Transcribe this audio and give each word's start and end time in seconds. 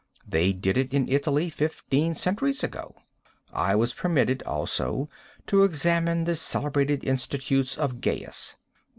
They 0.27 0.51
did 0.51 0.77
it 0.79 0.95
in 0.95 1.07
Italy 1.07 1.51
fifteen 1.51 2.15
centuries 2.15 2.63
ago. 2.63 2.95
I 3.53 3.75
was 3.75 3.93
permitted 3.93 4.41
also 4.47 5.11
to 5.45 5.63
examine 5.63 6.23
the 6.23 6.35
celebrated 6.35 7.05
institutes 7.05 7.77
of 7.77 8.01
Gaius. 8.01 8.55